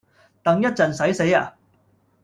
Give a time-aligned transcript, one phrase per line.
[0.41, 1.53] 等一陣洗死呀？